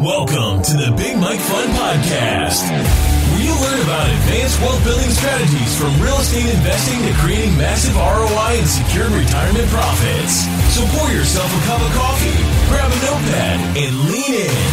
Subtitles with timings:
[0.00, 5.76] Welcome to the Big Mike Fund Podcast, where you learn about advanced wealth building strategies
[5.76, 10.48] from real estate investing to creating massive ROI and secure retirement profits.
[10.72, 12.40] So pour yourself a cup of coffee,
[12.72, 14.72] grab a notepad, and lean in.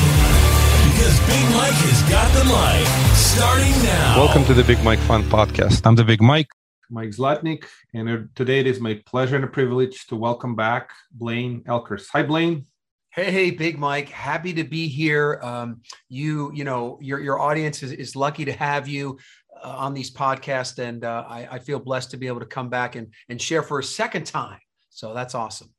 [0.88, 2.88] Because Big Mike has got the mic
[3.20, 4.24] starting now.
[4.24, 5.86] Welcome to the Big Mike Fund Podcast.
[5.86, 6.48] I'm the Big Mike.
[6.90, 11.62] Mike Zlatnik, and today it is my pleasure and a privilege to welcome back Blaine
[11.68, 12.08] Oelkers.
[12.14, 12.66] Hi, Blaine.
[13.12, 15.40] Hey, Big Mike, happy to be here.
[15.42, 19.18] Um, you, you know, your your audience is, is lucky to have you
[19.64, 22.70] uh, on these podcasts, and uh, I, I feel blessed to be able to come
[22.70, 24.60] back and and share for a second time.
[24.92, 25.74] So that's awesome.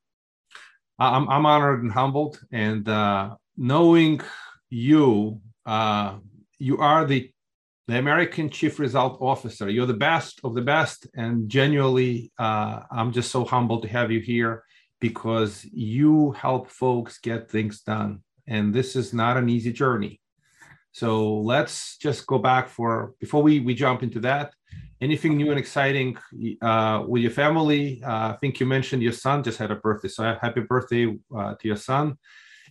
[0.98, 4.20] I'm I'm honored and humbled, and uh, knowing
[4.68, 6.16] you, uh,
[6.58, 7.30] you are the
[7.86, 9.70] the American Chief Result Officer.
[9.70, 14.10] You're the best of the best, and genuinely, uh, I'm just so humbled to have
[14.10, 14.64] you here
[15.00, 20.20] because you help folks get things done, and this is not an easy journey.
[20.92, 24.52] So let's just go back for before we we jump into that.
[25.00, 26.18] Anything new and exciting
[26.62, 28.02] uh, with your family?
[28.04, 31.54] Uh, I think you mentioned your son just had a birthday, so happy birthday uh,
[31.54, 32.18] to your son.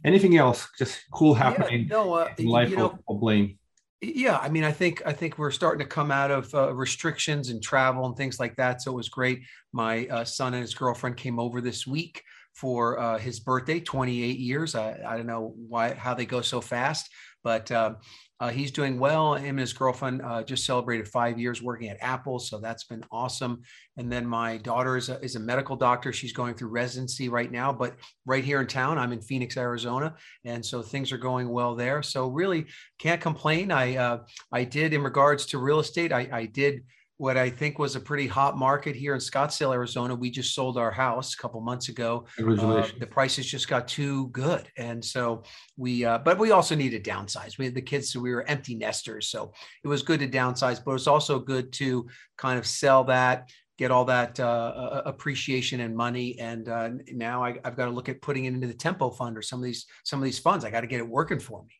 [0.05, 3.58] Anything else just cool happening yeah, no, uh, in life you know, of, of Blaine?
[4.01, 7.49] Yeah, I mean, I think I think we're starting to come out of uh, restrictions
[7.49, 8.81] and travel and things like that.
[8.81, 9.41] So it was great.
[9.73, 14.39] My uh, son and his girlfriend came over this week for uh, his birthday, 28
[14.39, 14.73] years.
[14.73, 17.09] I, I don't know why how they go so fast,
[17.43, 17.95] but uh,
[18.39, 19.33] uh, he's doing well.
[19.35, 23.03] Him and his girlfriend uh, just celebrated five years working at Apple, so that's been
[23.11, 23.61] awesome.
[23.97, 26.13] And then my daughter is a, is a medical doctor.
[26.13, 30.15] She's going through residency right now, but right here in town, I'm in Phoenix, Arizona,
[30.45, 32.01] and so things are going well there.
[32.01, 33.71] So really can't complain.
[33.71, 34.19] I uh,
[34.51, 36.13] I did in regards to real estate.
[36.13, 36.83] I, I did
[37.19, 40.15] what I think was a pretty hot market here in Scottsdale, Arizona.
[40.15, 42.25] We just sold our house a couple months ago.
[42.39, 45.43] Uh, the prices just got too good, and so
[45.75, 46.05] we.
[46.05, 47.57] Uh, but we also needed downsize.
[47.57, 49.27] We had the kids, so we were empty nesters.
[49.27, 49.51] So
[49.83, 53.91] it was good to downsize, but it's also good to kind of sell that, get
[53.91, 56.39] all that uh, appreciation and money.
[56.39, 59.37] And uh, now I, have got to look at putting it into the Tempo Fund
[59.37, 60.63] or some of these some of these funds.
[60.63, 61.73] I got to get it working for me.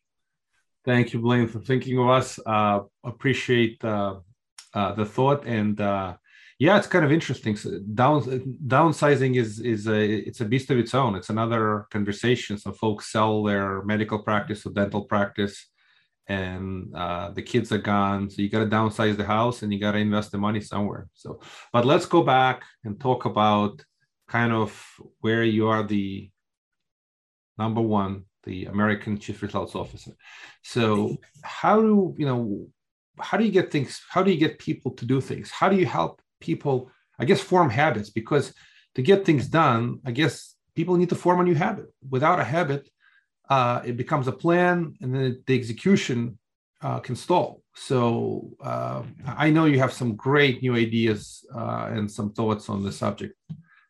[0.84, 2.40] Thank you, Blaine, for thinking of us.
[2.46, 4.16] Uh, appreciate uh,
[4.74, 6.16] uh, the thought and uh,
[6.60, 7.56] yeah it's kind of interesting.
[7.56, 8.22] So down
[8.68, 11.16] downsizing is is a it's a beast of its own.
[11.16, 12.58] It's another conversation.
[12.58, 15.68] So folks sell their medical practice or dental practice
[16.28, 18.30] and uh, the kids are gone.
[18.30, 21.08] So you got to downsize the house and you got to invest the money somewhere.
[21.14, 21.40] So
[21.74, 23.84] but let's go back and talk about
[24.28, 24.70] kind of
[25.22, 26.30] where you are the
[27.58, 30.12] number one the american chief results officer.
[30.64, 32.68] So how do you know
[33.22, 35.50] how do you get things how do you get people to do things?
[35.50, 38.10] How do you help people i guess form habits?
[38.10, 38.54] Because
[38.96, 41.88] to get things done i guess people need to form a new habit.
[42.10, 42.90] Without a habit
[43.50, 46.38] uh, it becomes a plan and then the execution
[46.82, 47.64] uh, can stall.
[47.76, 52.84] So uh, i know you have some great new ideas uh, and some thoughts on
[52.84, 53.36] the subject.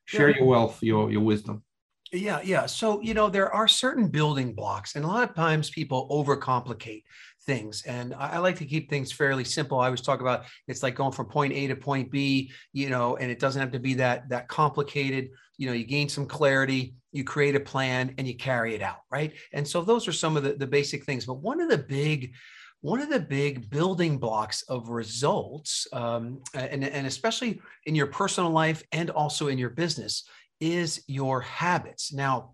[0.06, 0.38] Share yeah.
[0.38, 1.64] your wealth your, your wisdom.
[2.12, 2.66] Yeah yeah.
[2.66, 7.04] So you know there are certain building blocks and a lot of times people overcomplicate
[7.50, 7.82] things.
[7.88, 9.80] And I, I, like to keep things fairly simple.
[9.80, 13.18] I always talk about it's like going from point A to point B, you know,
[13.18, 15.30] and it doesn't have to be that that complicated.
[15.58, 19.00] You know, you gain some clarity, you create a plan, and you carry it out,
[19.12, 19.34] right?
[19.52, 21.26] And so those are some of the, the basic things.
[21.26, 22.34] But one of the big
[22.82, 28.52] one of the big building blocks of results, um, and, and especially in your personal
[28.52, 30.30] life and also in your business,
[30.60, 32.14] is your habits.
[32.14, 32.54] Now,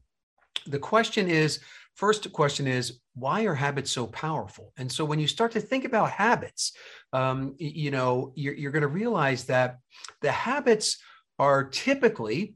[0.68, 1.60] the question is
[1.96, 4.74] first question is why are habits so powerful?
[4.78, 6.74] And so when you start to think about habits
[7.14, 9.80] um, you know you're, you're going to realize that
[10.22, 10.98] the habits
[11.40, 12.56] are typically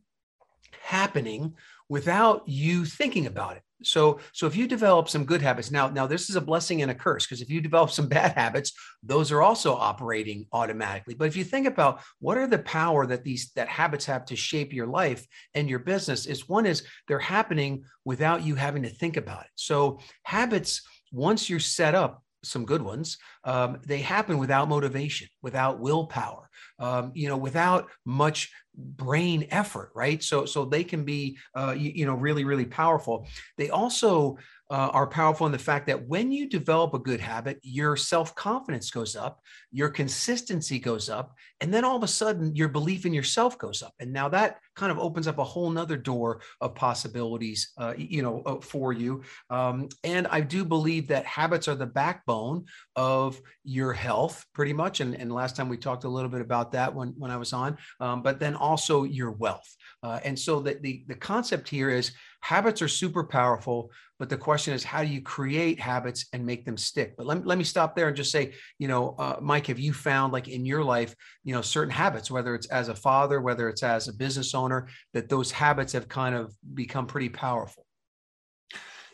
[0.81, 1.53] happening
[1.88, 6.06] without you thinking about it so so if you develop some good habits now now
[6.06, 8.73] this is a blessing and a curse because if you develop some bad habits
[9.03, 11.13] those are also operating automatically.
[11.13, 14.35] But if you think about what are the power that these that habits have to
[14.35, 18.89] shape your life and your business is one is they're happening without you having to
[18.89, 19.51] think about it.
[19.56, 20.81] So habits
[21.12, 23.18] once you're set up some good ones
[23.50, 30.22] um, they happen without motivation without willpower um, you know without much brain effort right
[30.24, 34.38] so so they can be uh, you, you know really really powerful they also
[34.72, 38.36] uh, are powerful in the fact that when you develop a good habit, your self
[38.36, 39.42] confidence goes up,
[39.72, 43.81] your consistency goes up, and then all of a sudden your belief in yourself goes
[43.81, 43.94] up.
[44.00, 48.22] And now that kind of opens up a whole nother door of possibilities, uh, you
[48.22, 49.24] know, uh, for you.
[49.50, 52.66] Um, and I do believe that habits are the backbone
[52.96, 55.00] of your health, pretty much.
[55.00, 57.53] And, and last time we talked a little bit about that when, when I was
[57.53, 59.75] on, um, but then also your wealth.
[60.01, 64.38] Uh, and so the, the, the concept here is habits are super powerful, but the
[64.38, 67.15] question is, how do you create habits and make them stick?
[67.18, 69.94] But let, let me stop there and just say, you know, uh, Mike, have you
[69.94, 73.68] found like in your life, you know, certain habits, whether it's as a father, whether
[73.68, 77.86] it's as a business owner, that those habits have kind of become pretty powerful?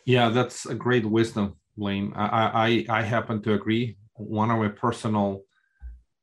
[0.04, 2.12] Yeah, that's a great wisdom, Blaine.
[2.14, 3.96] I, I, I happen to agree.
[4.16, 5.42] One of my personal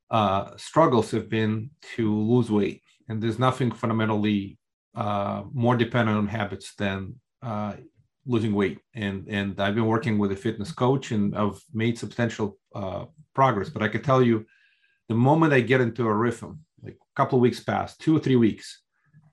[0.10, 4.58] uh, struggles have been to lose weight, and there's nothing fundamentally
[4.96, 7.74] uh, more dependent on habits than uh,
[8.26, 8.80] losing weight.
[8.94, 13.70] And and I've been working with a fitness coach, and I've made substantial uh, progress.
[13.70, 14.46] But I can tell you,
[15.10, 18.20] the moment I get into a rhythm, like a couple of weeks pass, two or
[18.20, 18.82] three weeks,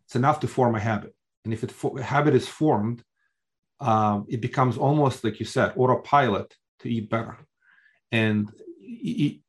[0.04, 1.14] it's enough to form a habit.
[1.44, 3.02] And if it a habit is formed,
[3.80, 7.38] um, it becomes almost like you said, autopilot to eat better.
[8.12, 9.42] And eat,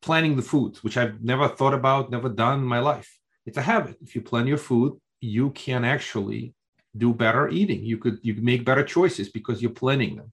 [0.00, 3.18] planning the food, which I've never thought about, never done in my life.
[3.46, 3.96] It's a habit.
[4.02, 6.54] If you plan your food, you can actually
[6.96, 7.84] do better eating.
[7.84, 10.32] You could you make better choices because you're planning them.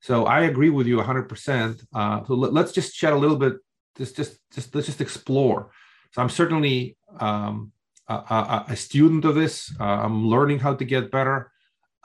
[0.00, 1.84] So I agree with you 100%.
[1.92, 3.54] Uh, so let, us just chat a little bit.
[3.96, 5.70] Just just just let's just explore.
[6.12, 7.72] So I'm certainly um,
[8.08, 9.74] a, a, a, student of this.
[9.80, 11.50] Uh, I'm learning how to get better.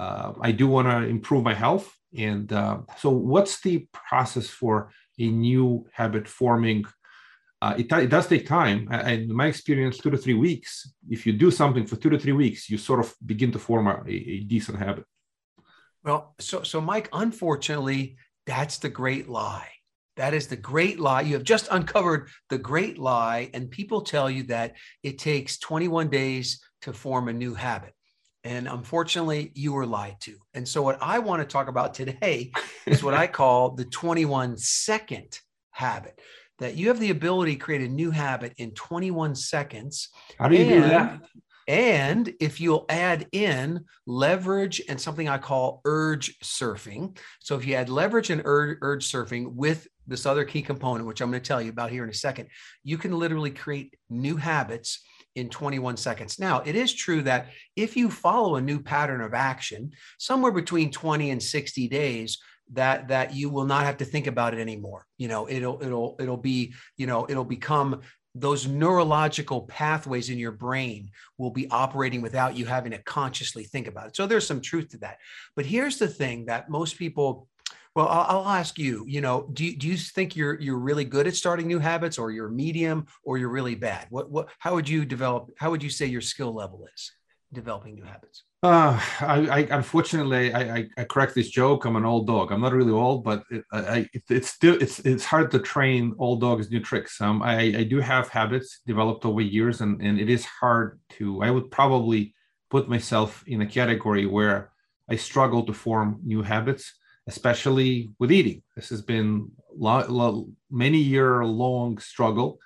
[0.02, 1.88] Uh, I do want to improve my health.
[2.18, 6.86] And uh, so, what's the process for a new habit forming?
[7.62, 8.88] Uh, it, it, does take time.
[8.90, 12.18] And in my experience, two to three weeks, if you do something for two to
[12.18, 15.06] three weeks, you sort of begin to form a, a decent habit.
[16.04, 18.18] Well, so, so Mike, unfortunately,
[18.48, 19.70] that's the great lie.
[20.18, 21.22] That is the great lie.
[21.22, 26.10] You have just uncovered the great lie, and people tell you that it takes 21
[26.10, 27.94] days to form a new habit.
[28.44, 30.36] And unfortunately, you were lied to.
[30.54, 32.52] And so, what I want to talk about today
[32.86, 35.40] is what I call the 21 second
[35.72, 36.20] habit
[36.60, 40.10] that you have the ability to create a new habit in 21 seconds.
[40.38, 41.22] How do you and, do that?
[41.68, 47.18] And if you'll add in leverage and something I call urge surfing.
[47.40, 51.22] So, if you add leverage and urge, urge surfing with this other key component, which
[51.22, 52.48] I'm going to tell you about here in a second,
[52.84, 55.00] you can literally create new habits
[55.36, 56.40] in 21 seconds.
[56.40, 60.92] Now, it is true that if you follow a new pattern of action, somewhere between
[60.92, 62.38] 20 and 60 days,
[62.74, 65.06] that that you will not have to think about it anymore.
[65.18, 68.02] You know, it'll it'll it'll be, you know, it'll become
[68.34, 73.88] those neurological pathways in your brain will be operating without you having to consciously think
[73.88, 74.16] about it.
[74.16, 75.18] So there's some truth to that.
[75.56, 77.50] But here's the thing that most people
[77.96, 79.06] well, I'll, ask you.
[79.08, 82.18] You know, do you, do you think you're you're really good at starting new habits,
[82.18, 84.08] or you're medium, or you're really bad?
[84.10, 84.50] What what?
[84.60, 85.52] How would you develop?
[85.58, 87.12] How would you say your skill level is
[87.52, 88.44] developing new habits?
[88.64, 91.84] Uh, I, I unfortunately I, I, I correct this joke.
[91.84, 92.52] I'm an old dog.
[92.52, 96.14] I'm not really old, but it, I, it, it's still it's it's hard to train
[96.18, 97.20] old dogs new tricks.
[97.20, 101.42] Um, I I do have habits developed over years, and and it is hard to.
[101.42, 102.36] I would probably
[102.70, 104.72] put myself in a category where
[105.10, 106.94] I struggle to form new habits
[107.28, 108.62] especially with eating.
[108.76, 112.60] This has been lo- lo- many year long struggle.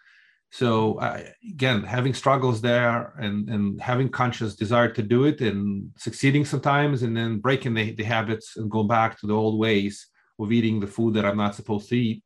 [0.52, 5.92] So uh, again, having struggles there and, and having conscious desire to do it and
[5.98, 10.07] succeeding sometimes and then breaking the, the habits and going back to the old ways
[10.40, 12.24] of eating the food that I'm not supposed to eat.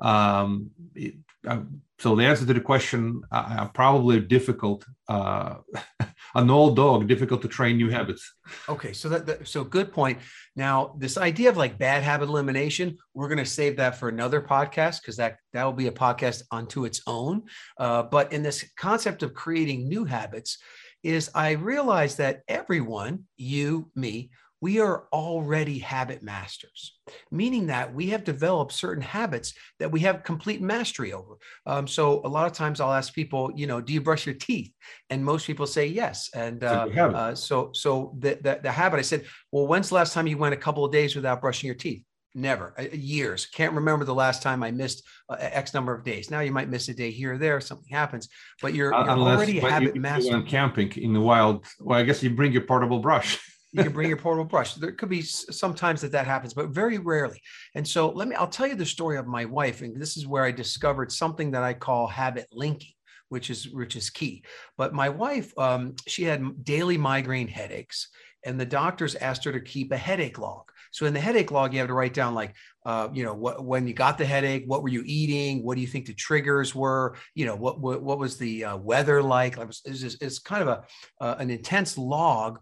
[0.00, 1.14] Um, it,
[1.48, 1.60] uh,
[1.98, 4.84] so the answer to the question, uh, probably difficult.
[5.08, 5.56] Uh,
[6.34, 8.34] an old dog, difficult to train new habits.
[8.68, 10.18] Okay, so that, that, so good point.
[10.54, 14.40] Now, this idea of like bad habit elimination, we're going to save that for another
[14.40, 17.42] podcast because that that will be a podcast unto its own.
[17.78, 20.58] Uh, but in this concept of creating new habits,
[21.02, 26.98] is I realize that everyone, you, me, we are already habit masters,
[27.30, 31.38] meaning that we have developed certain habits that we have complete mastery over.
[31.64, 34.34] Um, so a lot of times I'll ask people, you know, do you brush your
[34.34, 34.72] teeth?
[35.10, 36.30] And most people say yes.
[36.34, 40.12] And uh, uh, so, so the, the, the habit, I said, well, when's the last
[40.12, 42.02] time you went a couple of days without brushing your teeth?
[42.34, 43.46] Never, uh, years.
[43.46, 46.30] Can't remember the last time I missed uh, X number of days.
[46.30, 48.28] Now you might miss a day here or there, something happens,
[48.60, 50.36] but you're, you're Unless, already habit you, master.
[50.36, 51.64] You camping in the wild.
[51.80, 53.40] Well, I guess you bring your portable brush.
[53.72, 54.74] you can bring your portable brush.
[54.74, 57.40] There could be sometimes that that happens, but very rarely.
[57.74, 59.82] And so let me, I'll tell you the story of my wife.
[59.82, 62.94] And this is where I discovered something that I call habit linking,
[63.28, 64.44] which is, which is key.
[64.76, 68.08] But my wife, um, she had daily migraine headaches
[68.44, 70.70] and the doctors asked her to keep a headache log.
[70.90, 72.54] So in the headache log, you have to write down like,
[72.86, 75.62] uh, you know, what, when you got the headache, what were you eating?
[75.62, 77.16] What do you think the triggers were?
[77.34, 79.58] You know, what, what, what was the uh, weather like?
[79.58, 80.84] It's, it's, it's kind of a,
[81.20, 82.60] uh, an intense log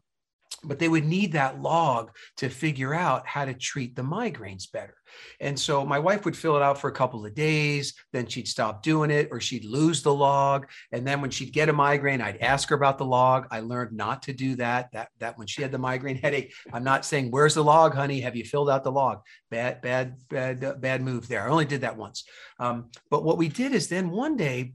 [0.64, 4.94] but they would need that log to figure out how to treat the migraines better.
[5.40, 8.48] And so my wife would fill it out for a couple of days, then she'd
[8.48, 10.66] stop doing it or she'd lose the log.
[10.92, 13.46] And then when she'd get a migraine, I'd ask her about the log.
[13.50, 14.92] I learned not to do that.
[14.92, 18.20] That that when she had the migraine headache, I'm not saying, "Where's the log, honey?
[18.20, 19.20] Have you filled out the log?"
[19.50, 21.46] Bad, bad, bad, bad move there.
[21.46, 22.24] I only did that once.
[22.58, 24.72] Um, but what we did is then one day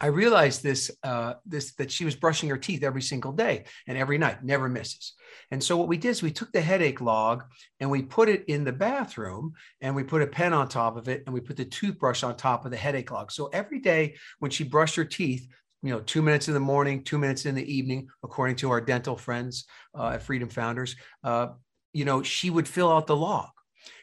[0.00, 3.98] I realized this, uh, this that she was brushing her teeth every single day and
[3.98, 5.12] every night, never misses.
[5.50, 7.44] And so what we did is we took the headache log
[7.80, 9.52] and we put it in the bathroom
[9.82, 12.36] and we put a pen on top of it and we put the toothbrush on
[12.36, 13.30] top of the headache log.
[13.30, 15.46] So every day when she brushed her teeth,
[15.82, 18.80] you know, two minutes in the morning, two minutes in the evening, according to our
[18.80, 19.66] dental friends
[19.98, 21.48] uh, at Freedom Founders, uh,
[21.92, 23.48] you know, she would fill out the log.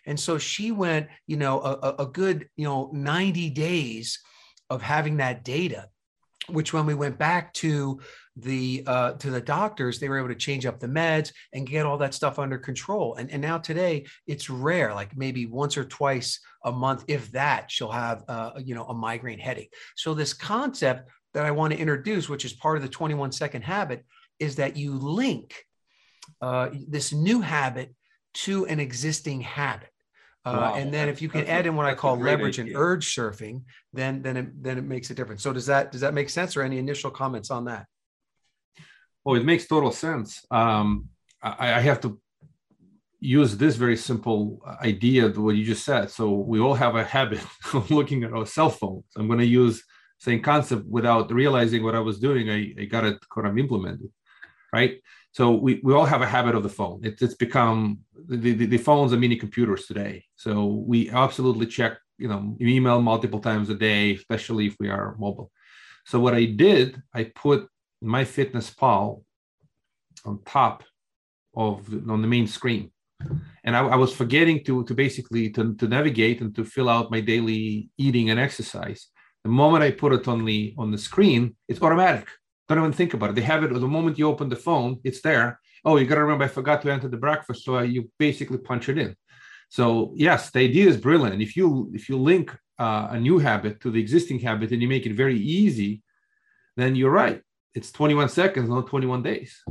[0.06, 4.20] And so she went, you know, a, a good, you know, 90 days
[4.70, 5.90] of having that data
[6.50, 8.00] which when we went back to
[8.38, 11.86] the uh, to the doctors they were able to change up the meds and get
[11.86, 13.16] all that stuff under control.
[13.16, 17.70] And, and now today it's rare like maybe once or twice a month if that
[17.70, 19.74] she'll have uh, you know a migraine headache.
[19.96, 23.62] So this concept that i want to introduce which is part of the 21 second
[23.62, 24.04] habit
[24.40, 25.54] is that you link
[26.42, 27.94] uh, this new habit
[28.34, 29.90] to an existing habit
[30.54, 30.76] wow.
[30.76, 32.74] And then if you can add in what I call leverage idea.
[32.74, 33.64] and urge surfing,
[33.94, 35.42] then then it, then it makes a difference.
[35.44, 37.86] So does that does that make sense, or any initial comments on that?
[39.24, 40.46] Well, it makes total sense.
[40.52, 41.10] Um,
[41.42, 42.20] I, I have to
[43.20, 46.10] use this very simple idea of what you just said.
[46.12, 47.42] So we all have a habit
[47.74, 49.06] of looking at our cell phones.
[49.18, 49.84] I'm going to use
[50.20, 52.50] same concept without realizing what I was doing.
[52.50, 54.10] I, I got it kind of implemented,
[54.74, 55.00] right?
[55.38, 57.02] So we, we all have a habit of the phone.
[57.04, 60.26] It, it's become the, the, the phones are mini computers today.
[60.36, 65.16] So we absolutely check, you know, email multiple times a day, especially if we are
[65.20, 65.52] mobile.
[66.08, 67.68] So what I did, I put
[68.02, 69.22] my Fitness Pal
[70.26, 70.84] on top
[71.56, 72.90] of on the main screen,
[73.64, 77.12] and I, I was forgetting to to basically to, to navigate and to fill out
[77.12, 79.02] my daily eating and exercise.
[79.44, 82.28] The moment I put it on the on the screen, it's automatic.
[82.68, 83.36] Don't even think about it.
[83.36, 85.60] They have it the moment you open the phone, it's there.
[85.86, 87.64] Oh, you got to remember, I forgot to enter the breakfast.
[87.64, 89.16] So you basically punch it in.
[89.70, 91.34] So yes, the idea is brilliant.
[91.34, 94.82] And if you if you link uh, a new habit to the existing habit and
[94.82, 96.02] you make it very easy,
[96.76, 97.42] then you're right.
[97.74, 99.62] It's 21 seconds, not 21 days.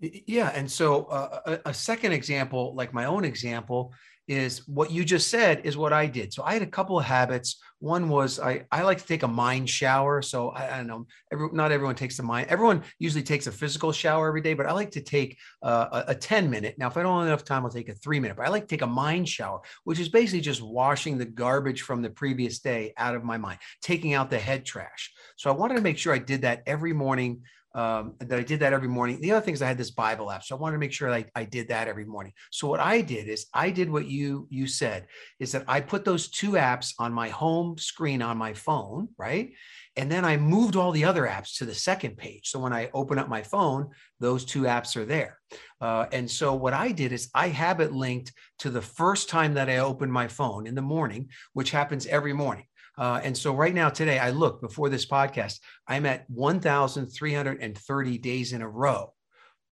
[0.00, 3.92] Yeah, and so uh, a, a second example, like my own example,
[4.32, 6.32] is what you just said is what I did.
[6.32, 7.60] So I had a couple of habits.
[7.80, 10.22] One was I, I like to take a mind shower.
[10.22, 12.48] So I, I don't know, every, not everyone takes the mind.
[12.48, 16.12] Everyone usually takes a physical shower every day, but I like to take uh, a,
[16.12, 16.76] a 10 minute.
[16.78, 18.62] Now, if I don't have enough time, I'll take a three minute, but I like
[18.62, 22.60] to take a mind shower, which is basically just washing the garbage from the previous
[22.60, 25.12] day out of my mind, taking out the head trash.
[25.36, 27.42] So I wanted to make sure I did that every morning
[27.74, 29.20] um, that I did that every morning.
[29.20, 31.12] The other thing is I had this Bible app, so I wanted to make sure
[31.12, 32.32] I, I did that every morning.
[32.50, 35.06] So what I did is I did what you you said
[35.38, 39.52] is that I put those two apps on my home screen on my phone, right?
[39.96, 42.48] And then I moved all the other apps to the second page.
[42.48, 45.38] So when I open up my phone, those two apps are there.
[45.80, 49.54] Uh, and so what I did is I have it linked to the first time
[49.54, 52.64] that I open my phone in the morning, which happens every morning.
[53.02, 58.52] Uh, and so right now, today, I look before this podcast, I'm at 1,330 days
[58.52, 59.12] in a row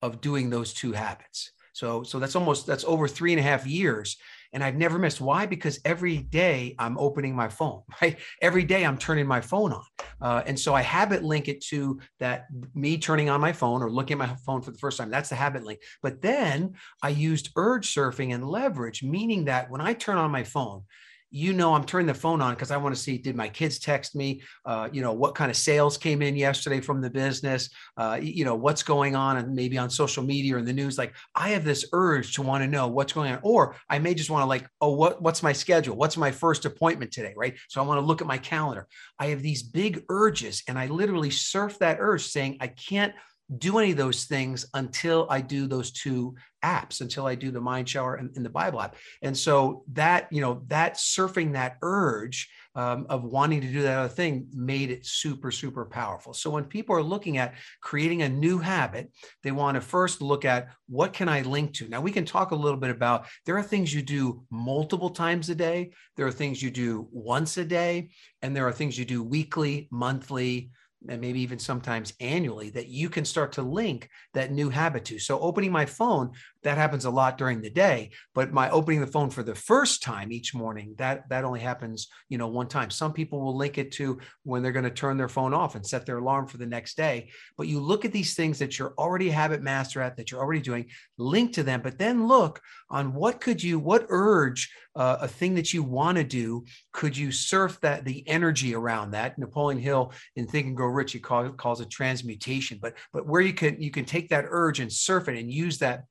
[0.01, 1.51] of doing those two habits.
[1.73, 4.17] So, so that's almost that's over three and a half years,
[4.51, 5.21] and I've never missed.
[5.21, 5.45] Why?
[5.45, 7.83] Because every day I'm opening my phone.
[8.01, 9.85] Right, every day I'm turning my phone on,
[10.19, 13.91] uh, and so I habit link it to that me turning on my phone or
[13.91, 15.11] looking at my phone for the first time.
[15.11, 15.81] That's the habit link.
[16.01, 20.43] But then I used urge surfing and leverage, meaning that when I turn on my
[20.43, 20.85] phone,
[21.31, 23.79] you know i'm turning the phone on because i want to see did my kids
[23.79, 24.41] text me?
[24.65, 27.69] Uh, you know what kind of sales came in yesterday from the business?
[27.97, 30.97] Uh, you know what's going on and maybe on social media or in the news?
[30.97, 33.39] Like i have this urge to want to know what's going on.
[33.43, 35.95] Or i may just want to like oh what, what's my schedule?
[35.95, 37.55] What's my first appointment today right?
[37.67, 38.87] So i want to look at my calendar.
[39.17, 43.13] I have these big urges and i literally surf that urge saying i can't
[43.57, 47.61] do any of those things until I do those two apps, until I do the
[47.61, 48.95] mind shower and, and the Bible app.
[49.21, 53.97] And so that, you know, that surfing that urge um, of wanting to do that
[53.97, 56.33] other thing made it super, super powerful.
[56.33, 60.45] So when people are looking at creating a new habit, they want to first look
[60.45, 61.89] at what can I link to?
[61.89, 65.49] Now we can talk a little bit about there are things you do multiple times
[65.49, 65.91] a day.
[66.15, 69.87] There are things you do once a day, and there are things you do weekly,
[69.91, 70.71] monthly,
[71.07, 75.19] and maybe even sometimes annually that you can start to link that new habit to.
[75.19, 76.31] So opening my phone,
[76.63, 80.03] that happens a lot during the day, but my opening the phone for the first
[80.03, 82.89] time each morning, that that only happens, you know, one time.
[82.89, 85.85] Some people will link it to when they're going to turn their phone off and
[85.85, 87.29] set their alarm for the next day.
[87.57, 90.61] But you look at these things that you're already habit master at, that you're already
[90.61, 90.87] doing,
[91.17, 95.55] link to them, but then look on what could you, what urge, uh, a thing
[95.55, 99.37] that you want to do, could you surf that the energy around that?
[99.37, 102.79] Napoleon Hill in Think and Grow Rich, he call, calls it transmutation.
[102.81, 105.77] But but where you can you can take that urge and surf it and use
[105.79, 106.03] that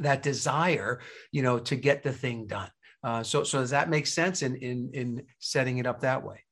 [0.00, 1.00] that desire,
[1.32, 2.70] you know, to get the thing done.
[3.02, 6.44] Uh, so so does that make sense in in in setting it up that way?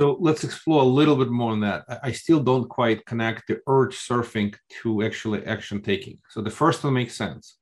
[0.00, 1.84] So let's explore a little bit more on that.
[2.02, 6.18] I still don't quite connect the urge surfing to actually action taking.
[6.30, 7.58] So the first one makes sense.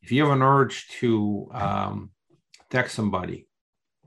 [0.00, 2.10] If you have an urge to um,
[2.72, 3.46] text somebody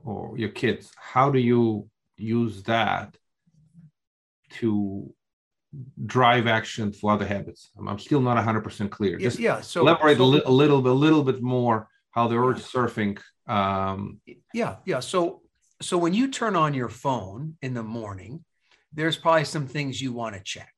[0.04, 3.16] or your kids, how do you use that
[4.58, 5.12] to
[6.04, 7.70] drive action for other habits?
[7.78, 9.16] I'm still not 100% clear.
[9.18, 9.60] Just yeah.
[9.60, 12.58] So elaborate so, a, li- a, little bit, a little bit more how the urge
[12.58, 13.18] surfing.
[13.46, 14.20] Um,
[14.52, 15.00] yeah, yeah.
[15.00, 15.42] So
[15.82, 18.44] so when you turn on your phone in the morning,
[18.92, 20.72] there's probably some things you want to check.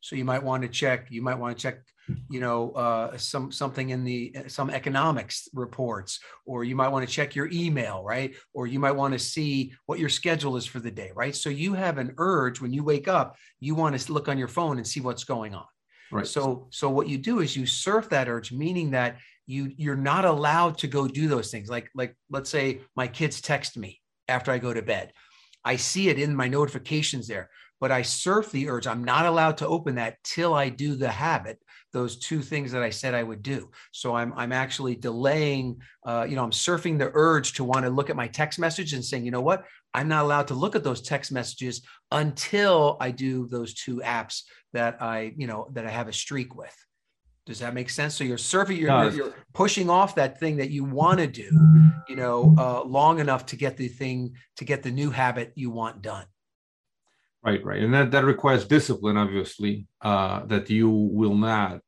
[0.00, 1.10] So you might want to check.
[1.10, 1.80] You might want to check
[2.28, 7.12] you know uh, some something in the some economics reports or you might want to
[7.12, 8.34] check your email right?
[8.52, 11.34] Or you might want to see what your schedule is for the day right?
[11.34, 14.48] So you have an urge when you wake up you want to look on your
[14.48, 15.66] phone and see what's going on.
[16.12, 16.26] Right.
[16.26, 20.24] So so what you do is you surf that urge meaning that you you're not
[20.24, 21.68] allowed to go do those things.
[21.68, 25.12] Like like let's say my kids text me after i go to bed.
[25.64, 28.86] I see it in my notifications there but I surf the urge.
[28.86, 31.58] I'm not allowed to open that till I do the habit
[31.94, 33.70] those two things that I said I would do.
[33.92, 35.78] So I'm I'm actually delaying.
[36.04, 38.92] Uh, you know, I'm surfing the urge to want to look at my text message
[38.92, 42.98] and saying, you know what, I'm not allowed to look at those text messages until
[43.00, 44.42] I do those two apps
[44.74, 46.76] that I you know that I have a streak with.
[47.46, 48.14] Does that make sense?
[48.14, 51.50] So you're surfing, you're, you're, you're pushing off that thing that you want to do,
[52.08, 55.70] you know, uh, long enough to get the thing to get the new habit you
[55.70, 56.24] want done.
[57.44, 59.86] Right, right, and that that requires discipline, obviously.
[60.00, 61.80] Uh, that you will not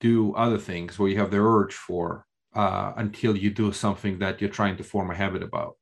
[0.00, 4.40] do other things where you have the urge for uh, until you do something that
[4.40, 5.76] you're trying to form a habit about.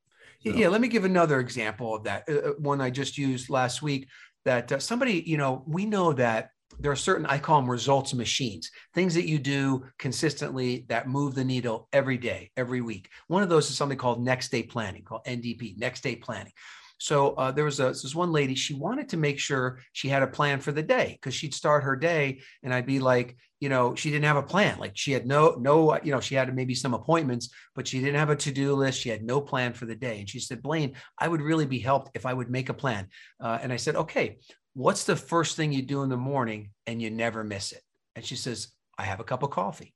[0.44, 0.50] So.
[0.50, 2.24] Yeah, let me give another example of that.
[2.28, 4.08] Uh, uh, one I just used last week.
[4.44, 8.14] That uh, somebody, you know, we know that there are certain I call them results
[8.14, 13.08] machines, things that you do consistently that move the needle every day, every week.
[13.26, 16.52] One of those is something called next day planning, called NDP, next day planning.
[16.98, 20.22] So uh, there was a, this one lady, she wanted to make sure she had
[20.22, 23.68] a plan for the day because she'd start her day and I'd be like, you
[23.68, 24.78] know, she didn't have a plan.
[24.78, 28.18] Like she had no, no, you know, she had maybe some appointments, but she didn't
[28.18, 29.00] have a to-do list.
[29.00, 30.20] She had no plan for the day.
[30.20, 33.08] And she said, Blaine, I would really be helped if I would make a plan.
[33.40, 34.38] Uh, and I said, okay,
[34.74, 37.82] what's the first thing you do in the morning and you never miss it?
[38.14, 38.68] And she says,
[38.98, 39.94] I have a cup of coffee.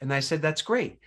[0.00, 0.98] And I said, that's great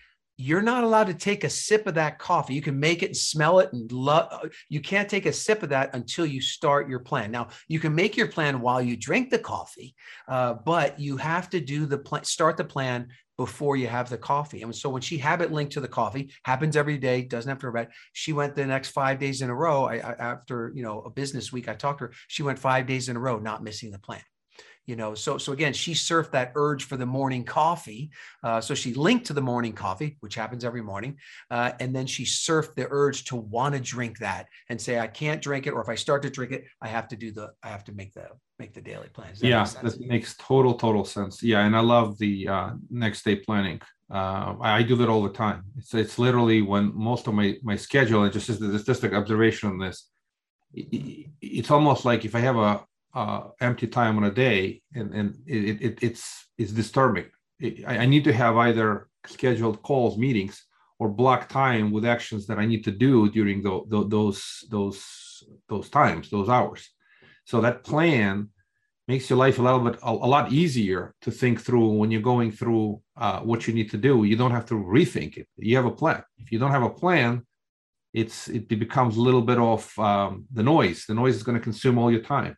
[0.42, 2.56] you're not allowed to take a sip of that coffee.
[2.56, 4.50] You can make it and smell it and love.
[4.70, 7.32] You can't take a sip of that until you start your plan.
[7.32, 9.96] Now, you can make your plan while you drink the coffee,
[10.28, 14.18] uh, but you have to do the plan, start the plan before you have the
[14.18, 14.64] coffee.
[14.64, 17.68] And so when she habit linked to the coffee, happens every day, doesn't have to
[17.68, 17.88] about.
[18.14, 19.86] She went the next five days in a row.
[19.86, 22.14] I, I, after you know a business week, I talked to her.
[22.28, 24.22] She went five days in a row, not missing the plan
[24.86, 28.10] you know so so again she surfed that urge for the morning coffee
[28.44, 31.18] uh, so she linked to the morning coffee which happens every morning
[31.52, 35.08] uh, and then she surfed the urge to want to drink that and say i
[35.08, 37.50] can't drink it or if i start to drink it i have to do the
[37.64, 38.28] i have to make the
[38.60, 42.18] make the daily plans that yeah that makes total total sense yeah and i love
[42.18, 43.80] the uh, next day planning
[44.12, 45.64] uh, I do that all the time.
[45.78, 48.24] It's it's literally when most of my my schedule.
[48.24, 50.10] And just just just an observation on this.
[50.74, 55.36] It's almost like if I have a uh, empty time on a day, and and
[55.46, 57.26] it, it it's it's disturbing.
[57.60, 60.66] It, I, need to have either scheduled calls, meetings,
[60.98, 65.44] or block time with actions that I need to do during the, the, those those
[65.70, 66.90] those times, those hours.
[67.46, 68.50] So that plan
[69.08, 72.22] makes your life a little bit a, a lot easier to think through when you're
[72.22, 74.24] going through uh, what you need to do.
[74.24, 75.48] You don't have to rethink it.
[75.58, 76.24] You have a plan.
[76.38, 77.46] If you don't have a plan,
[78.14, 81.06] it's it becomes a little bit of um, the noise.
[81.06, 82.56] The noise is going to consume all your time.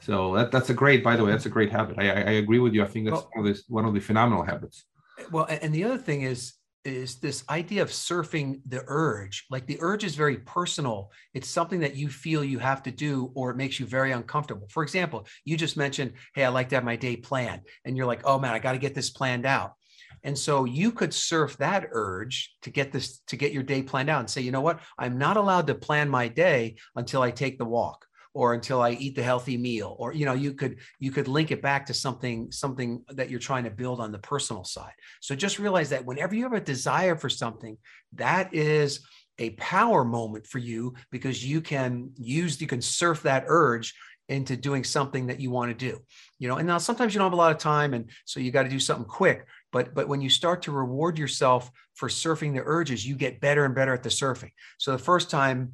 [0.00, 1.96] So that, that's a great, by the way, that's a great habit.
[1.98, 2.82] I, I agree with you.
[2.82, 4.84] I think that's well, one, of the, one of the phenomenal habits.
[5.30, 9.44] Well, and the other thing is, is this idea of surfing the urge.
[9.50, 11.10] Like the urge is very personal.
[11.34, 14.66] It's something that you feel you have to do, or it makes you very uncomfortable.
[14.70, 17.62] For example, you just mentioned, Hey, I like to have my day planned.
[17.84, 19.74] And you're like, Oh man, I got to get this planned out.
[20.22, 24.10] And so you could surf that urge to get this, to get your day planned
[24.10, 24.80] out and say, you know what?
[24.98, 28.92] I'm not allowed to plan my day until I take the walk or until I
[28.92, 31.94] eat the healthy meal, or you know, you could you could link it back to
[31.94, 34.92] something something that you're trying to build on the personal side.
[35.20, 37.76] So just realize that whenever you have a desire for something,
[38.14, 39.00] that is
[39.40, 43.94] a power moment for you because you can use you can surf that urge
[44.28, 45.98] into doing something that you want to do
[46.38, 48.52] you know and now sometimes you don't have a lot of time and so you
[48.52, 52.54] got to do something quick but but when you start to reward yourself for surfing
[52.54, 55.72] the urges you get better and better at the surfing so the first time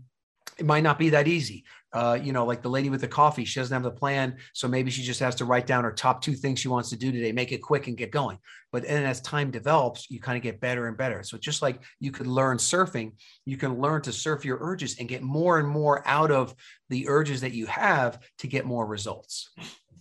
[0.58, 1.64] it might not be that easy
[1.96, 4.36] uh, you know, like the lady with the coffee, she doesn't have the plan.
[4.52, 6.96] So maybe she just has to write down her top two things she wants to
[6.96, 8.38] do today, make it quick and get going.
[8.70, 11.22] But then as time develops, you kind of get better and better.
[11.22, 13.12] So just like you could learn surfing,
[13.46, 16.54] you can learn to surf your urges and get more and more out of
[16.90, 19.48] the urges that you have to get more results.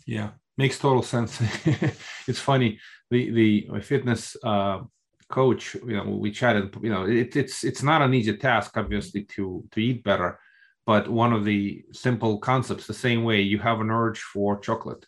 [0.05, 1.41] Yeah, makes total sense.
[2.27, 2.77] it's funny.
[3.09, 4.81] The the fitness uh,
[5.29, 6.75] coach, you know, we chatted.
[6.81, 10.39] You know, it, it's it's not an easy task, obviously, to to eat better
[10.85, 15.05] but one of the simple concepts the same way you have an urge for chocolate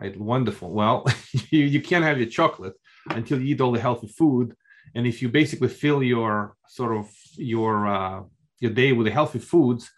[0.00, 0.18] right?
[0.18, 0.70] Wonderful.
[0.70, 1.06] Well
[1.50, 2.74] you, you can't have your chocolate
[3.10, 4.54] until you eat all the healthy food.
[4.94, 8.22] And if you basically fill your sort of your uh,
[8.58, 9.90] your day with the healthy foods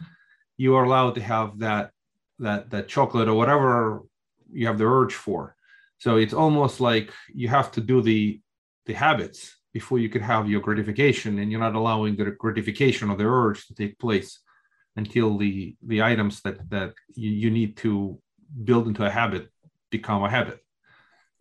[0.57, 1.91] you are allowed to have that
[2.39, 4.03] that that chocolate or whatever
[4.53, 5.57] you have the urge for.
[5.99, 8.41] So it's almost like you have to do the
[8.87, 13.17] the habits before you could have your gratification and you're not allowing the gratification or
[13.17, 14.41] the urge to take place
[14.97, 18.19] until the the items that that you, you need to
[18.65, 19.49] build into a habit
[19.91, 20.61] become a habit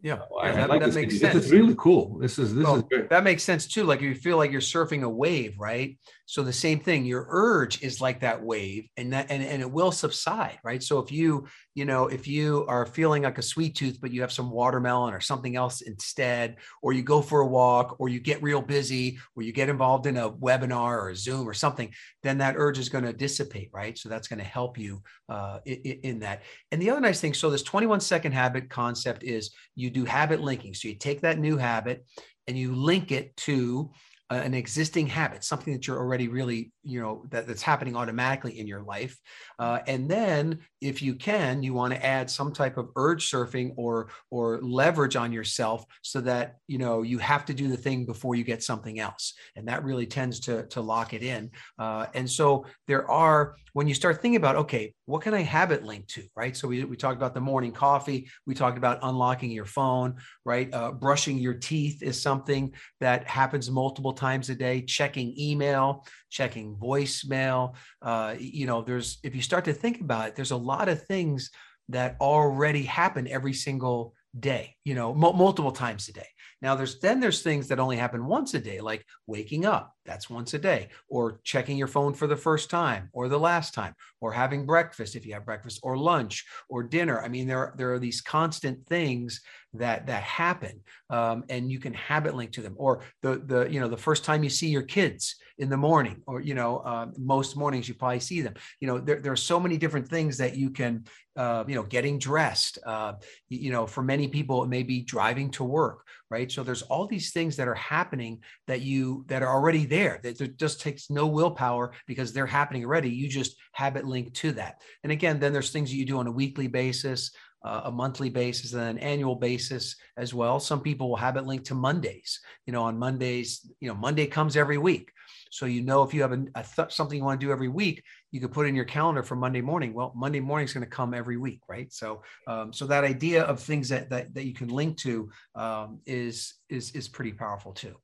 [0.04, 0.96] yeah, I, that, like that this.
[0.96, 1.46] makes This sense.
[1.46, 2.18] is really cool.
[2.20, 3.10] This is this Well, is good.
[3.10, 3.86] That makes sense too.
[3.86, 5.98] Like if you feel like you're surfing a wave, right?
[6.34, 9.70] So the same thing, your urge is like that wave and that and, and it
[9.70, 10.82] will subside, right?
[10.82, 14.22] So if you, you know, if you are feeling like a sweet tooth, but you
[14.22, 18.20] have some watermelon or something else instead, or you go for a walk, or you
[18.20, 21.94] get real busy, or you get involved in a webinar or a Zoom or something,
[22.24, 23.96] then that urge is going to dissipate, right?
[23.96, 26.42] So that's going to help you uh, in, in that.
[26.72, 30.42] And the other nice thing, so this 21 second habit concept is you do habit
[30.42, 30.74] linking.
[30.74, 32.08] So you take that new habit
[32.48, 33.92] and you link it to
[34.34, 38.68] an existing habit, something that you're already really, you know, that, that's happening automatically in
[38.68, 39.18] your life.
[39.58, 43.74] Uh, and then if you can, you want to add some type of urge surfing
[43.78, 48.06] or or leverage on yourself so that you know you have to do the thing
[48.06, 49.34] before you get something else.
[49.56, 51.52] And that really tends to, to lock it in.
[51.80, 55.84] Uh, and so there are, when you start thinking about, okay, what can I habit
[55.84, 56.56] link to, right?
[56.56, 58.30] So we, we talked about the morning coffee.
[58.46, 60.16] We talked about unlocking your phone,
[60.46, 60.74] right?
[60.74, 64.82] Uh, brushing your teeth is something that happens multiple times a day.
[64.82, 67.76] Checking email, checking voicemail.
[68.02, 71.06] Uh, you know, there's if you start to think about it, there's a lot of
[71.06, 71.52] things
[71.90, 74.76] that already happen every single day.
[74.84, 76.28] You know, m- multiple times a day.
[76.62, 80.30] Now there's then there's things that only happen once a day, like waking up, that's
[80.30, 83.96] once a day, or checking your phone for the first time or the last time,
[84.22, 87.22] or having breakfast if you have breakfast, or lunch or dinner.
[87.22, 89.42] I mean, there there are these constant things
[89.74, 92.76] that that happen, um, and you can habit link to them.
[92.78, 96.22] Or the the you know the first time you see your kids in the morning,
[96.28, 98.54] or you know uh, most mornings you probably see them.
[98.80, 101.84] You know there there are so many different things that you can uh, you know
[101.84, 102.78] getting dressed.
[102.86, 103.14] Uh,
[103.50, 106.52] you know for many people it may be driving to work, right?
[106.52, 110.20] So there's all these things that are happening that you that are already there.
[110.24, 113.10] It just takes no willpower because they're happening already.
[113.10, 114.82] You just habit link to that.
[115.04, 117.32] And again, then there's things that you do on a weekly basis,
[117.64, 120.60] uh, a monthly basis, and an annual basis as well.
[120.60, 122.40] Some people will habit link to Mondays.
[122.66, 125.12] You know, on Mondays, you know, Monday comes every week.
[125.52, 127.70] So you know if you have a, a th- something you want to do every
[127.70, 129.94] week, you could put in your calendar for Monday morning.
[129.94, 131.94] Well, Monday morning is going to come every week, right?
[131.94, 136.00] So, um, so that idea of things that that, that you can link to um,
[136.08, 137.96] is is is pretty powerful too.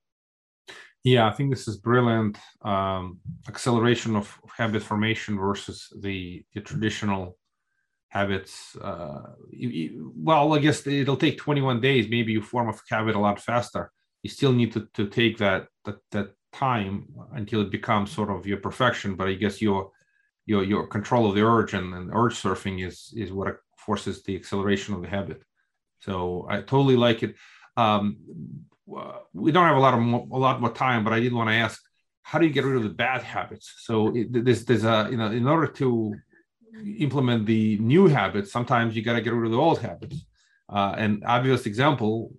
[1.03, 7.37] Yeah, I think this is brilliant um, acceleration of habit formation versus the, the traditional
[8.09, 8.75] habits.
[8.75, 12.09] Uh, you, you, well, I guess it'll take 21 days.
[12.09, 13.91] Maybe you form a habit a lot faster.
[14.23, 18.45] You still need to, to take that, that that time until it becomes sort of
[18.45, 19.15] your perfection.
[19.15, 19.91] But I guess your
[20.45, 24.35] your your control of the urge and, and urge surfing is is what forces the
[24.35, 25.41] acceleration of the habit.
[25.99, 27.35] So I totally like it.
[27.77, 28.17] Um,
[29.33, 31.49] we don't have a lot of more, a lot more time, but I did want
[31.49, 31.81] to ask,
[32.23, 33.73] how do you get rid of the bad habits?
[33.77, 36.15] So it, there's there's a you know in order to
[36.97, 40.25] implement the new habits, sometimes you got to get rid of the old habits.
[40.67, 42.31] Uh, an obvious example,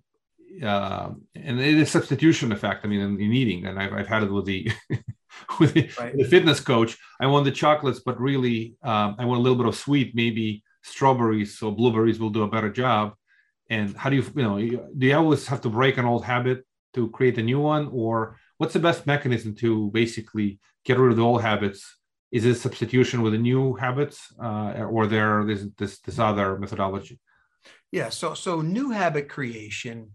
[0.63, 2.85] uh, and it is substitution effect.
[2.85, 4.71] I mean, in, in eating, and I've, I've had it with the
[5.59, 6.15] with the, right.
[6.15, 6.97] the, fitness coach.
[7.19, 10.15] I want the chocolates, but really, um, I want a little bit of sweet.
[10.15, 13.13] Maybe strawberries or blueberries will do a better job.
[13.75, 14.57] And how do you, you know,
[14.99, 16.57] do you always have to break an old habit
[16.95, 18.13] to create a new one, or
[18.57, 21.81] what's the best mechanism to basically get rid of the old habits
[22.31, 27.19] is it substitution with the new habits, uh, or there is this this other methodology?
[27.91, 28.09] Yeah.
[28.09, 30.11] So so new habit creation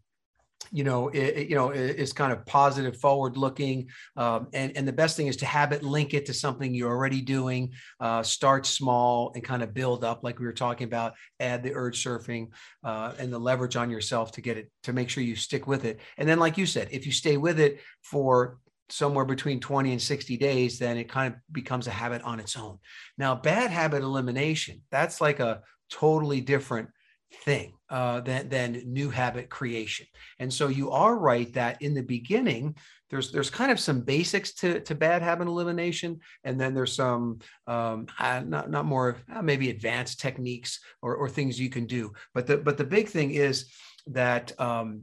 [0.72, 5.16] you know, it, you know, is kind of positive, forward-looking, um, and and the best
[5.16, 7.72] thing is to have it link it to something you're already doing.
[8.00, 11.14] Uh, start small and kind of build up, like we were talking about.
[11.40, 12.48] Add the urge surfing
[12.84, 15.84] uh, and the leverage on yourself to get it to make sure you stick with
[15.84, 16.00] it.
[16.18, 20.00] And then, like you said, if you stay with it for somewhere between 20 and
[20.02, 22.78] 60 days, then it kind of becomes a habit on its own.
[23.18, 26.88] Now, bad habit elimination, that's like a totally different
[27.32, 30.06] thing uh, than, than new habit creation.
[30.38, 32.76] And so you are right that in the beginning,
[33.08, 37.38] there's there's kind of some basics to, to bad habit elimination, and then there's some
[37.68, 42.12] um, not not more uh, maybe advanced techniques or, or things you can do.
[42.34, 43.70] But the but the big thing is
[44.08, 45.02] that um,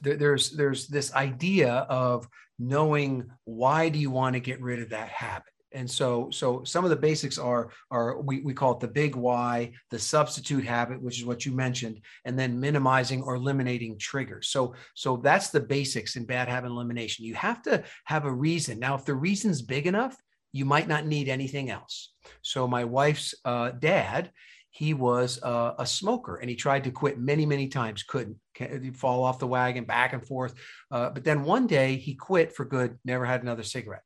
[0.00, 2.26] there, there's there's this idea of
[2.58, 6.84] knowing why do you want to get rid of that habit and so so some
[6.84, 11.00] of the basics are are we, we call it the big why the substitute habit
[11.00, 14.48] which is what you mentioned and then minimizing or eliminating triggers.
[14.48, 17.24] So so that's the basics in bad habit elimination.
[17.24, 18.78] You have to have a reason.
[18.78, 20.16] Now if the reason's big enough
[20.52, 22.12] you might not need anything else.
[22.42, 24.30] So my wife's uh, dad
[24.74, 28.02] he was uh, a smoker and he tried to quit many many times.
[28.02, 28.38] Couldn't.
[28.54, 30.54] He'd fall off the wagon back and forth.
[30.90, 34.02] Uh, but then one day he quit for good never had another cigarette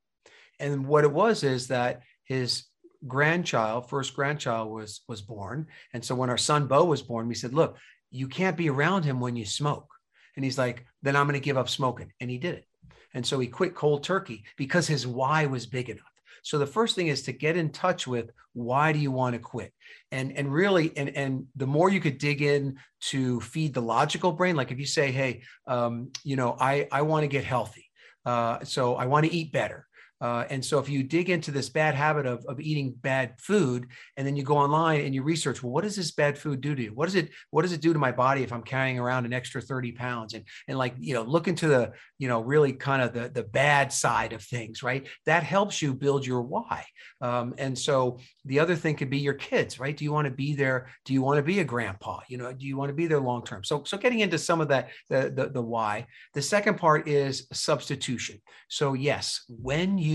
[0.59, 2.65] and what it was is that his
[3.07, 5.67] grandchild, first grandchild, was was born.
[5.93, 7.77] And so when our son Bo was born, we said, "Look,
[8.11, 9.89] you can't be around him when you smoke."
[10.35, 12.65] And he's like, "Then I'm going to give up smoking," and he did it.
[13.15, 16.05] And so he quit cold turkey because his why was big enough.
[16.43, 19.41] So the first thing is to get in touch with why do you want to
[19.41, 19.73] quit?
[20.13, 22.79] And and really and and the more you could dig in
[23.11, 27.03] to feed the logical brain, like if you say, hey, um, you know, I I
[27.03, 27.91] want to get healthy.
[28.25, 29.87] Uh, so I want to eat better.
[30.21, 33.87] Uh, and so if you dig into this bad habit of, of eating bad food
[34.17, 36.75] and then you go online and you research, well, what does this bad food do
[36.75, 36.91] to you?
[36.95, 39.35] What does it, what does it do to my body if I'm carrying around an
[39.35, 43.03] extra 30 pounds and, and like, you know, look into the, you know, really kind
[43.03, 45.07] of the, the bad side of things, right?
[45.27, 46.85] That helps you build your why.
[47.21, 49.97] Um, and so the other thing could be your kids, right?
[49.97, 50.89] Do you want to be there?
[51.05, 52.21] Do you want to be a grandpa?
[52.29, 53.65] You know, do you want to be there long-term?
[53.65, 57.47] So, so getting into some of that, the, the, the why, the second part is
[57.53, 58.41] substitution.
[58.69, 60.06] So yes, when you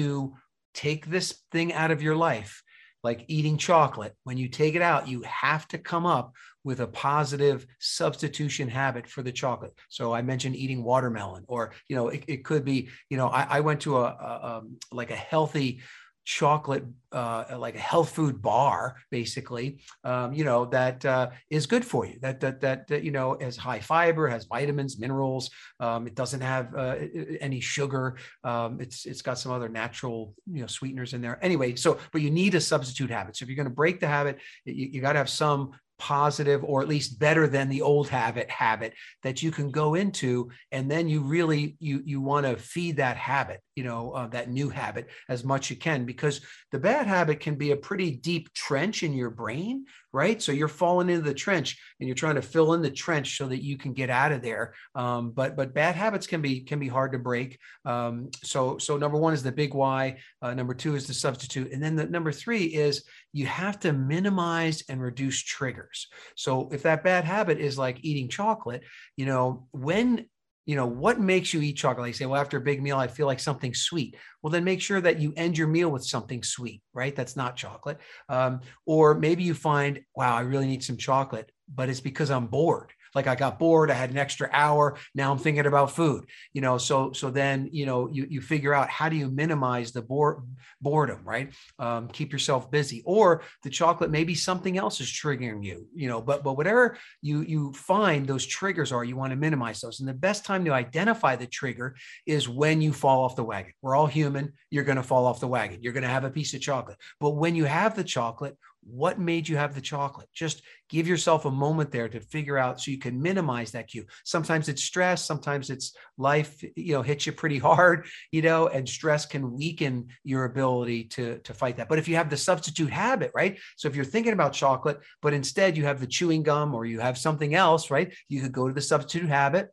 [0.73, 2.63] take this thing out of your life,
[3.04, 6.88] like eating chocolate, when you take it out, you have to come up with a
[6.88, 9.73] positive substitution habit for the chocolate.
[9.89, 13.58] So I mentioned eating watermelon, or you know, it, it could be, you know, I,
[13.58, 15.82] I went to a, a um, like a healthy
[16.26, 21.84] chocolate uh, like a health food bar basically um, you know that uh, is good
[21.84, 26.08] for you that, that that that you know has high fiber has vitamins minerals um,
[26.08, 26.96] it doesn't have uh,
[27.40, 31.44] any sugar um, it's it's got some other natural you know sweeteners in there.
[31.44, 33.36] Anyway so but you need a substitute habit.
[33.36, 36.64] So if you're going to break the habit you, you got to have some positive
[36.64, 40.90] or at least better than the old habit habit that you can go into and
[40.90, 44.70] then you really you you want to feed that habit you know uh, that new
[44.70, 46.41] habit as much as you can because
[46.72, 50.41] the bad habit can be a pretty deep trench in your brain right?
[50.41, 53.48] So you're falling into the trench and you're trying to fill in the trench so
[53.48, 54.74] that you can get out of there.
[54.96, 57.60] Um, but but bad habits can be can be hard to break.
[57.86, 61.72] Um, so so number one is the big why uh, number two is the substitute
[61.72, 66.08] and then the number three is you have to minimize and reduce triggers.
[66.36, 68.84] So if that bad habit is like eating chocolate
[69.15, 70.26] you know when
[70.65, 72.08] you know what makes you eat chocolate?
[72.08, 74.15] You say well after a big meal i feel like something sweet.
[74.41, 77.15] Well then make sure that you end your meal with something sweet right?
[77.15, 77.97] That's not chocolate.
[78.30, 82.47] Um, or maybe you find wow i really need some chocolate but it's because i'm
[82.47, 84.97] bored like I got bored, I had an extra hour.
[85.13, 86.78] Now I'm thinking about food, you know.
[86.78, 90.43] So so then you know you you figure out how do you minimize the bore,
[90.82, 91.54] boredom, right?
[91.80, 96.21] Um, keep yourself busy, or the chocolate maybe something else is triggering you, you know.
[96.21, 100.00] But but whatever you you find those triggers are, you want to minimize those.
[100.00, 101.95] And the best time to identify the trigger
[102.26, 103.74] is when you fall off the wagon.
[103.82, 104.54] We're all human.
[104.69, 105.80] You're going to fall off the wagon.
[105.82, 106.97] You're going to have a piece of chocolate.
[107.19, 110.28] But when you have the chocolate, what made you have the chocolate?
[110.34, 114.06] Just give yourself a moment there to figure out so you can minimize that cue.
[114.25, 118.88] Sometimes it's stress, sometimes it's life, you know, hits you pretty hard, you know, and
[118.88, 121.88] stress can weaken your ability to, to fight that.
[121.88, 123.58] But if you have the substitute habit, right?
[123.77, 126.99] So if you're thinking about chocolate, but instead you have the chewing gum or you
[126.99, 128.13] have something else, right?
[128.27, 129.69] You could go to the substitute habit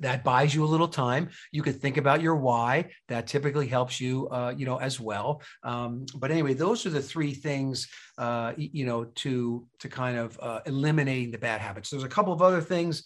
[0.00, 1.30] that buys you a little time.
[1.52, 2.90] You could think about your why.
[3.08, 5.42] That typically helps you uh, you know as well.
[5.62, 10.38] Um, but anyway those are the three things uh, you know to to kind of
[10.40, 11.90] uh, eliminating the bad habits.
[11.90, 13.02] There's a couple of other things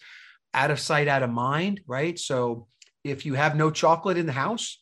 [0.53, 2.17] out of sight out of mind right?
[2.19, 2.67] So
[3.03, 4.81] if you have no chocolate in the house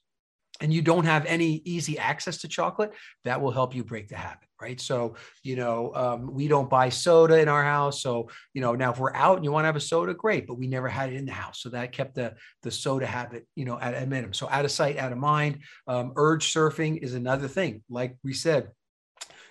[0.62, 2.92] and you don't have any easy access to chocolate,
[3.24, 4.80] that will help you break the habit, right?
[4.80, 8.02] So, you know, um, we don't buy soda in our house.
[8.02, 10.48] So, you know, now if we're out and you want to have a soda, great,
[10.48, 11.62] but we never had it in the house.
[11.62, 14.34] So that kept the, the soda habit, you know, at a minimum.
[14.34, 15.60] So out of sight, out of mind.
[15.88, 17.84] Um, urge surfing is another thing.
[17.90, 18.70] Like we said,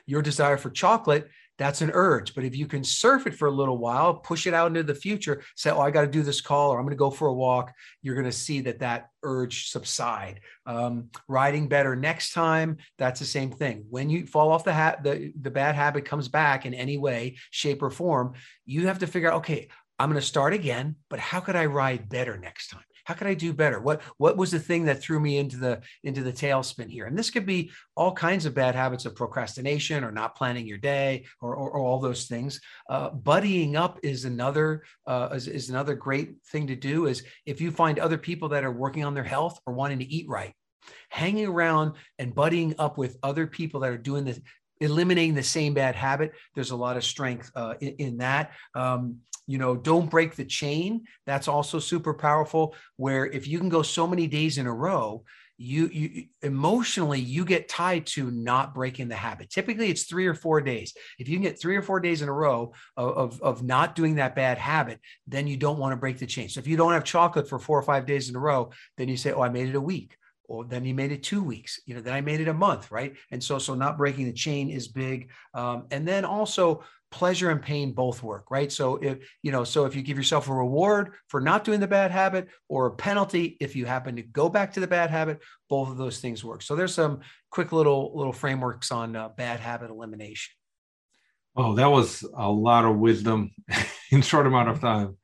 [0.06, 2.34] your desire for chocolate that's an urge.
[2.34, 4.94] But if you can surf it for a little while, push it out into the
[4.94, 7.28] future, say, oh, I got to do this call or I'm going to go for
[7.28, 10.40] a walk, you're going to see that that urge subside.
[10.66, 13.84] Um, riding better next time, that's the same thing.
[13.90, 17.36] When you fall off the hat, the, the bad habit comes back in any way,
[17.50, 19.68] shape, or form, you have to figure out, okay,
[19.98, 22.82] I'm going to start again, but how could I ride better next time?
[23.08, 23.80] How could i do better?
[23.80, 27.06] What what was the thing that threw me into the into the tailspin here?
[27.06, 30.76] And this could be all kinds of bad habits of procrastination or not planning your
[30.76, 32.60] day or, or, or all those things.
[32.90, 37.62] Uh, buddying up is another uh, is, is another great thing to do is if
[37.62, 40.52] you find other people that are working on their health or wanting to eat right
[41.08, 44.40] hanging around and buddying up with other people that are doing this
[44.80, 48.52] eliminating the same bad habit there's a lot of strength uh, in, in, that.
[48.74, 51.04] Um, you know don't break the chain.
[51.26, 55.24] That's also super powerful where if you can go so many days in a row
[55.60, 59.50] you you emotionally you get tied to not breaking the habit.
[59.50, 60.94] Typically it's three or four days.
[61.18, 63.96] If you can get three or four days in a row of, of, of not
[63.96, 66.48] doing that bad habit then you don't want to break the chain.
[66.48, 69.08] So if you don't have chocolate for four or five days in a row then
[69.08, 70.16] you say oh i made it a week
[70.48, 72.88] or then you made it two weeks you know then i made it a month
[72.90, 73.14] right?
[73.30, 75.30] And so so not breaking the chain is big.
[75.54, 78.70] Um, and then also pleasure and pain both work right?
[78.70, 81.86] So if you know so if you give yourself a reward for not doing the
[81.86, 85.40] bad habit or a penalty if you happen to go back to the bad habit
[85.68, 86.62] both of those things work.
[86.62, 90.54] So there's some quick little little frameworks on uh, bad habit elimination.
[91.56, 93.52] Oh that was a lot of wisdom
[94.10, 95.16] in short amount of time.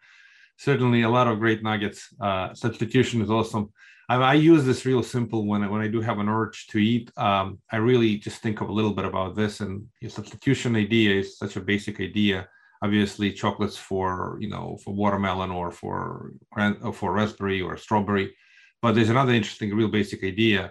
[0.57, 2.09] Certainly a lot of great nuggets.
[2.21, 3.73] Uh, substitution is awesome
[4.09, 6.79] I, I, use this real simple when I, when I do have an urge to
[6.79, 7.11] eat.
[7.17, 11.39] Um, I really just think of a little bit about this, and substitution idea is
[11.39, 12.49] such a basic idea.
[12.83, 18.35] Obviously, chocolates for you know for watermelon or for or for raspberry or strawberry,
[18.83, 20.71] but there's another interesting, real basic idea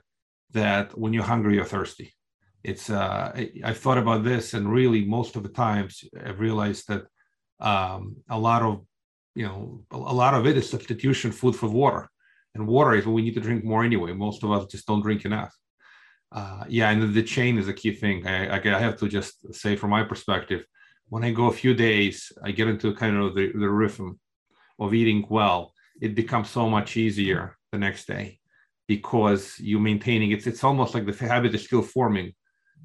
[0.52, 2.13] that when you're hungry, you're thirsty.
[2.63, 6.88] It's uh, I, I've thought about this, and really most of the times I've realized
[6.89, 7.04] that
[7.60, 8.86] um, a lot of
[9.34, 12.10] you know a lot of it is substitution food for water
[12.56, 14.13] and water is what we need to drink more anyway.
[14.13, 15.54] Most of us just don't drink enough.
[16.32, 18.26] Uh, yeah, and the chain is a key thing.
[18.26, 20.66] I, I, have to just say, from my perspective,
[21.10, 24.20] when I go a few days, I get into kind of the, the rhythm
[24.80, 25.74] of eating well.
[26.02, 28.39] It becomes so much easier the next day
[28.88, 32.34] because you maintaining it's it's almost like the habit is still forming,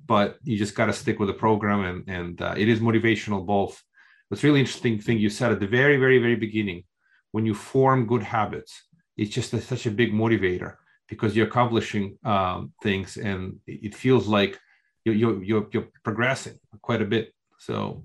[0.07, 3.47] but you just got to stick with the program and and uh, it is motivational
[3.47, 3.83] both.
[4.29, 6.85] What's really interesting thing you said at the very very very beginning,
[7.33, 8.73] when you form good habits,
[9.19, 10.77] it's just a, such a big motivator
[11.09, 14.59] because you're accomplishing um, things and it feels like
[15.05, 17.35] you're, you're, you're, you're progressing quite a bit.
[17.59, 18.05] So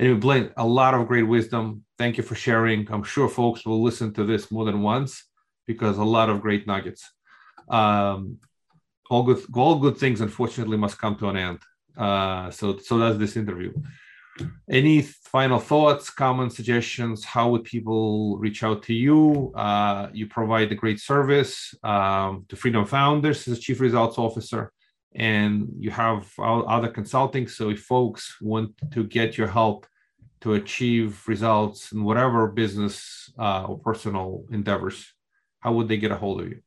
[0.00, 1.84] anyway, Blaine, a lot of great wisdom.
[1.98, 2.90] Thank you for sharing.
[2.90, 5.24] I'm sure folks will listen to this more than once
[5.66, 7.02] because a lot of great nuggets.
[7.68, 8.38] Um,
[9.10, 11.58] all good, all good things, unfortunately, must come to an end.
[11.96, 13.72] Uh, so, so that's this interview.
[14.70, 17.24] Any final thoughts, comments, suggestions?
[17.24, 19.52] How would people reach out to you?
[19.54, 24.72] Uh, you provide a great service um, to Freedom Founders as Chief Results Officer,
[25.14, 27.48] and you have other consulting.
[27.48, 29.86] So if folks want to get your help
[30.40, 35.12] to achieve results in whatever business uh, or personal endeavors,
[35.60, 36.60] how would they get a hold of you?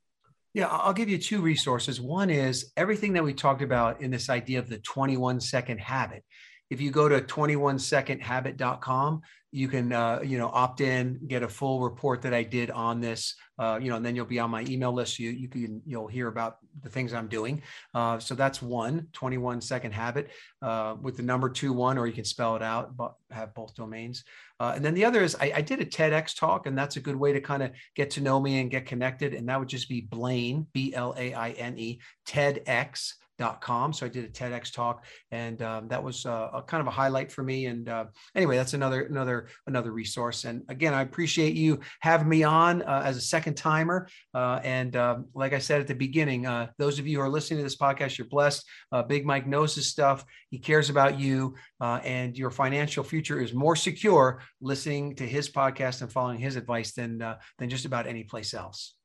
[0.53, 2.01] Yeah, I'll give you two resources.
[2.01, 6.25] One is everything that we talked about in this idea of the 21 second habit
[6.71, 9.21] if you go to 21secondhabit.com
[9.53, 13.01] you can uh, you know opt in get a full report that i did on
[13.01, 15.19] this uh, you know and then you'll be on my email list.
[15.19, 17.61] You, you can you'll hear about the things i'm doing.
[17.93, 20.31] Uh, so that's one 21 second habit
[20.63, 23.75] uh, with the number two one or you can spell it out but have both
[23.75, 24.23] domains.
[24.59, 26.99] Uh, and then the other is I, I, did a tedx talk and that's a
[26.99, 29.69] good way to kind of get to know me and get connected and that would
[29.69, 33.13] just be blaine b-l-a-i-n-e tedx
[33.61, 33.93] com.
[33.93, 36.91] So I did a TEDx talk, and um, that was uh, a kind of a
[36.91, 37.65] highlight for me.
[37.65, 40.45] And uh, anyway, that's another another another resource.
[40.45, 44.07] And again, I appreciate you having me on uh, as a second timer.
[44.33, 47.29] Uh, and um, like I said at the beginning, uh, those of you who are
[47.29, 48.63] listening to this podcast, you're blessed.
[48.91, 50.23] Uh, Big Mike knows his stuff.
[50.49, 56.01] He cares about you, and your financial future is more secure listening to his podcast
[56.01, 57.17] and following his advice than
[57.57, 58.95] than just about any place else.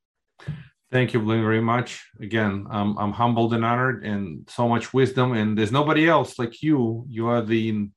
[0.92, 2.04] Thank you, Blaine, very much.
[2.20, 5.32] Again, I'm, I'm humbled and honored, and so much wisdom.
[5.32, 7.04] And there's nobody else like you.
[7.08, 7.88] You are the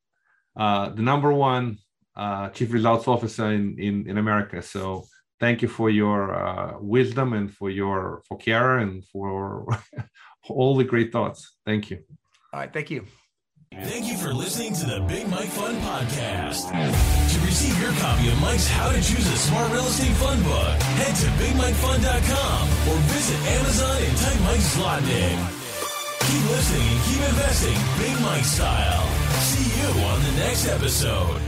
[0.58, 1.78] uh, the number one
[2.16, 4.62] uh, chief results officer in, in in America.
[4.62, 5.06] So
[5.40, 9.68] thank you for your uh, wisdom and for your for care and for
[10.50, 11.58] all the great thoughts.
[11.66, 12.00] Thank you.
[12.52, 13.06] All right, thank you.
[13.76, 16.72] Thank you for listening to the Big Mike Fund Podcast.
[16.74, 20.82] To receive your copy of Mike's How to Choose a Smart Real Estate Fund book,
[20.98, 25.38] head to BigMikeFund.com or visit Amazon and type Mike Zlotnik.
[26.26, 29.06] Keep listening and keep investing Big Mike style.
[29.46, 31.40] See you on the next episode.